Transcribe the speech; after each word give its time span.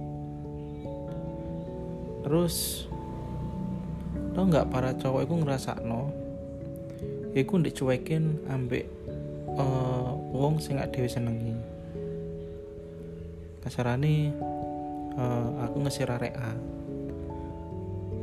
Terus 2.26 2.88
tau 4.34 4.44
nggak 4.48 4.72
para 4.72 4.96
cowok 4.96 5.22
iku 5.28 5.34
ngerasa 5.44 5.84
no 5.84 6.12
iku 7.36 7.60
dicuekin 7.60 8.40
ambek 8.48 8.88
uh, 9.60 10.16
wong 10.32 10.64
sing 10.64 10.80
gak 10.80 10.96
dewi 10.96 11.12
senengi 11.12 11.75
kasarane 13.66 14.30
uh, 15.18 15.66
aku 15.66 15.82
ngesir 15.82 16.06
area 16.06 16.54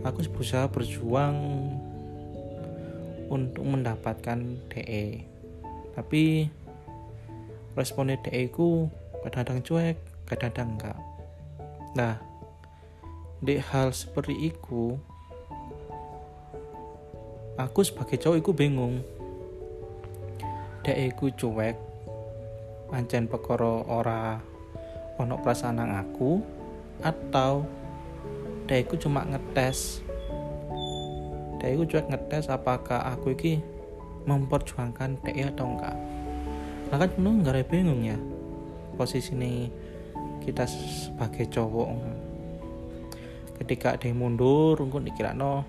aku 0.07 0.23
berusaha 0.31 0.71
berjuang 0.71 1.35
untuk 3.27 3.65
mendapatkan 3.67 4.39
DE 4.71 5.27
tapi 5.99 6.47
responnya 7.75 8.21
DE 8.23 8.49
ku 8.53 8.87
kadang-kadang 9.25 9.61
cuek 9.65 9.97
kadang-kadang 10.29 10.69
enggak. 10.77 10.99
Nah 11.97 12.15
di 13.43 13.59
hal 13.59 13.91
seperti 13.91 14.53
itu 14.53 14.97
aku 17.57 17.81
sebagai 17.85 18.21
cowok 18.21 18.39
itu 18.41 18.51
bingung. 18.53 19.01
DE 20.83 21.07
ku 21.17 21.33
cuek 21.33 21.77
pancen 22.93 23.25
pekoro 23.25 23.89
ora 23.89 24.52
ono 25.23 25.39
perasaan 25.39 25.79
nang 25.79 25.95
aku 25.95 26.43
atau 27.03 27.67
ku 28.67 28.95
cuma 28.97 29.23
ngetes. 29.29 30.01
Ku 31.61 31.85
cuek 31.87 32.09
ngetes 32.11 32.51
apakah 32.51 33.05
aku 33.07 33.37
iki 33.37 33.63
memperjuangkan 34.27 35.21
DE 35.23 35.45
atau 35.47 35.67
enggak. 35.69 35.97
Nah 36.91 36.97
kan 36.99 37.11
penuh 37.13 37.35
nggak 37.43 37.69
bingung 37.69 38.03
ya 38.03 38.19
posisi 38.97 39.37
ini 39.37 39.69
kita 40.43 40.67
sebagai 40.67 41.47
cowok. 41.53 41.89
Ketika 43.63 43.95
ada 43.95 44.11
mundur 44.11 44.81
mungkin 44.83 45.07
dikira 45.07 45.37
no 45.37 45.63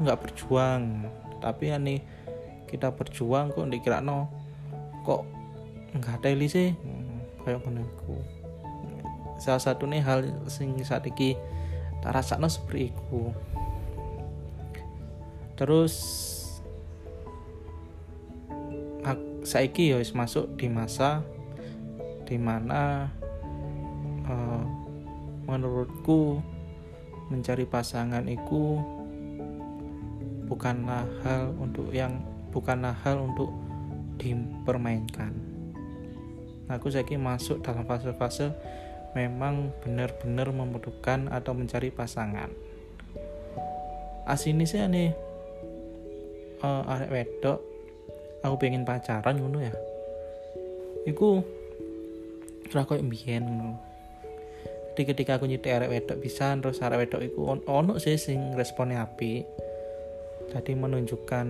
nggak 0.00 0.18
berjuang. 0.18 1.06
Tapi 1.38 1.70
ya 1.70 1.78
nih 1.78 2.00
kita 2.66 2.90
berjuang 2.90 3.52
kok 3.52 3.68
dikira 3.68 4.00
no 4.00 4.30
kok 5.04 5.22
nggak 5.94 6.22
ada 6.22 6.30
sih 6.46 6.70
kayak 7.42 7.64
menurutku 7.66 8.39
salah 9.40 9.62
satu 9.62 9.88
nih 9.88 10.04
hal 10.04 10.28
sing 10.46 10.76
saat 10.84 11.08
ini 11.08 11.34
tak 12.04 12.12
rasa 12.12 12.36
no 12.36 12.46
seperti 12.46 12.92
itu 12.92 13.32
terus 15.56 15.96
saiki 19.40 19.90
ya 19.90 19.98
masuk 20.12 20.52
di 20.60 20.68
masa 20.68 21.24
di 22.28 22.36
mana 22.36 23.08
uh, 24.28 24.62
menurutku 25.48 26.38
mencari 27.32 27.64
pasangan 27.66 28.26
itu 28.28 28.78
bukanlah 30.46 31.06
hal 31.26 31.54
untuk 31.58 31.90
yang 31.90 32.22
bukanlah 32.50 32.94
hal 33.06 33.22
untuk 33.22 33.50
dipermainkan. 34.18 35.34
Aku 36.70 36.86
saiki 36.90 37.18
masuk 37.18 37.62
dalam 37.66 37.82
fase-fase 37.82 38.54
memang 39.16 39.74
benar-benar 39.82 40.50
membutuhkan 40.54 41.30
atau 41.30 41.52
mencari 41.56 41.90
pasangan. 41.90 42.50
Asini 44.28 44.68
sih 44.68 44.78
nih 44.84 45.10
uh, 46.62 46.82
arek 46.86 47.10
wedok 47.10 47.58
aku 48.46 48.54
pengen 48.60 48.86
pacaran 48.86 49.40
ngono 49.40 49.58
ya. 49.58 49.74
Iku 51.08 51.42
ora 52.70 52.86
koyo 52.86 53.02
mbiyen 53.02 53.74
jadi 55.00 55.16
ketika 55.16 55.40
aku 55.40 55.48
nyetik 55.48 55.72
arek 55.72 55.88
wedok 55.88 56.18
bisa 56.20 56.52
terus 56.60 56.84
arek 56.84 57.08
wedok 57.08 57.24
iku 57.24 57.48
on 57.48 57.64
ono 57.64 57.96
sih 57.96 58.20
sing 58.20 58.52
responnya 58.52 59.06
api. 59.08 59.46
Tadi 60.52 60.76
menunjukkan 60.76 61.46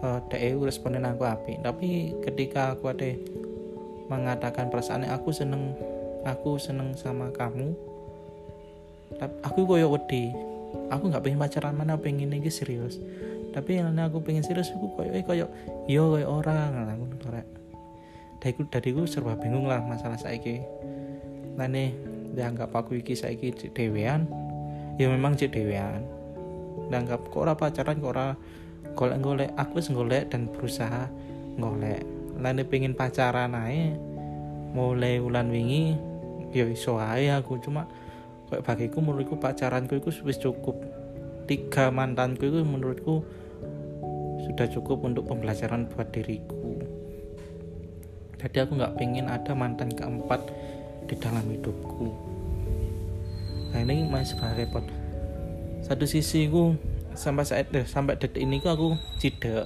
uh, 0.00 0.20
DE 0.32 0.56
responden 0.56 1.04
aku 1.04 1.28
api. 1.28 1.60
Tapi 1.60 2.16
ketika 2.24 2.72
aku 2.72 2.88
ada 2.88 3.10
mengatakan 4.06 4.70
perasaannya 4.70 5.10
aku 5.10 5.34
seneng 5.34 5.74
aku 6.26 6.58
seneng 6.58 6.94
sama 6.98 7.30
kamu. 7.30 7.74
Tapi 9.16 9.34
aku 9.46 9.66
koyo 9.66 9.90
wedi. 9.94 10.34
Aku 10.90 11.08
nggak 11.08 11.22
pengen 11.22 11.40
pacaran 11.40 11.74
mana 11.74 11.94
pengen 11.98 12.34
ini 12.34 12.50
serius. 12.50 12.98
Tapi 13.54 13.80
yang 13.80 13.94
aku 13.96 14.20
pengen 14.20 14.42
serius 14.42 14.74
aku 14.74 14.90
koyo 14.98 15.10
eh 15.14 15.22
koyo 15.22 15.46
yo 15.86 16.14
koyo 16.14 16.26
orang. 16.26 16.90
Aku 16.98 17.04
nolak 17.26 17.46
dariku 18.42 18.62
dariku 18.68 19.02
serba 19.08 19.38
bingung 19.38 19.66
lah 19.66 19.82
masalah 19.82 20.18
saiki. 20.18 20.62
Nah 21.56 21.66
nih 21.70 21.94
dianggap 22.36 22.74
aku 22.74 23.00
iki 23.00 23.14
saiki 23.14 23.54
cek 23.54 23.72
dewean. 23.74 24.26
Ya 24.98 25.10
memang 25.10 25.38
cek 25.38 25.54
dewean. 25.54 26.02
Dianggap 26.90 27.26
kok 27.30 27.40
ora 27.42 27.54
pacaran 27.56 27.98
kok 27.98 28.12
ora 28.12 28.36
golek-golek. 28.94 29.50
Aku 29.56 29.80
wis 29.80 29.88
golek 29.90 30.30
dan 30.30 30.50
berusaha 30.50 31.08
golek 31.56 32.16
lane 32.36 32.62
pengen 32.68 32.92
pacaran 32.92 33.56
ae 33.56 33.96
mulai 34.76 35.16
bulan 35.20 35.48
wingi 35.48 35.96
ya 36.52 36.68
iso 36.68 37.00
ae 37.00 37.32
aku. 37.32 37.58
Cuma 37.60 37.88
kayak 38.52 38.62
bagiku 38.62 39.00
menurutku 39.02 39.36
pacaranku 39.40 39.98
itu 39.98 40.10
wis 40.24 40.38
cukup. 40.40 40.76
Tiga 41.46 41.88
mantanku 41.94 42.46
itu 42.46 42.60
menurutku 42.66 43.22
sudah 44.46 44.66
cukup 44.70 45.02
untuk 45.06 45.26
pembelajaran 45.26 45.88
buat 45.90 46.12
diriku. 46.14 46.78
Jadi 48.36 48.56
aku 48.62 48.78
nggak 48.78 48.94
pengen 49.00 49.26
ada 49.32 49.56
mantan 49.56 49.90
keempat 49.90 50.38
di 51.08 51.14
dalam 51.16 51.42
hidupku. 51.48 52.08
Nah 53.72 53.80
ini 53.82 54.06
masih 54.06 54.38
repot. 54.54 54.84
Satu 55.82 56.04
sisi 56.04 56.46
ku 56.50 56.76
sampai 57.16 57.48
saat 57.48 57.72
eh, 57.72 57.88
sampai 57.88 58.20
detik 58.20 58.44
ini 58.44 58.60
aku 58.60 58.94
tidak 59.18 59.64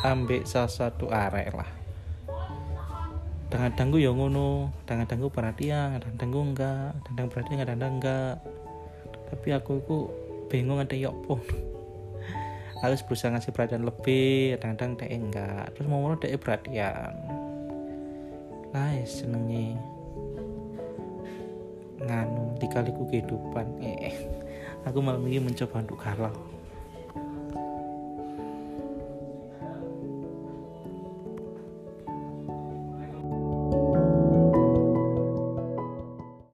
ambek 0.00 0.48
salah 0.48 0.72
satu 0.72 1.12
arek 1.12 1.52
lah. 1.52 1.68
Kadang-kadang 3.50 3.88
gue 3.92 4.00
yang 4.06 4.16
ngono 4.16 4.70
kadang-kadang 4.86 5.18
gue 5.26 5.32
perhatian 5.34 5.86
kadang-kadang 5.98 6.30
gue 6.30 6.44
enggak 6.54 6.88
kadang 7.04 7.26
perhatian 7.28 7.58
kadang-kadang 7.60 7.94
enggak. 8.00 8.34
Tapi 9.30 9.48
aku 9.54 9.72
itu 9.82 9.98
bingung 10.48 10.80
ada 10.80 10.94
ya 10.96 11.10
pun 11.12 11.42
harus 12.80 13.02
berusaha 13.06 13.30
ngasih 13.34 13.52
perhatian 13.52 13.84
lebih 13.84 14.56
kadang-kadang 14.56 14.90
dia 14.96 15.08
enggak. 15.18 15.64
Terus 15.76 15.86
mau 15.90 16.00
mau 16.00 16.16
dia 16.16 16.38
perhatian 16.40 17.12
nice 18.70 19.26
senengnya 19.26 19.76
nganu 22.00 22.56
dikaliku 22.56 23.04
kehidupan. 23.10 23.66
Eh. 23.84 24.16
Aku 24.88 25.04
malam 25.04 25.28
ini 25.28 25.44
mencoba 25.44 25.84
untuk 25.84 26.00
galau 26.00 26.59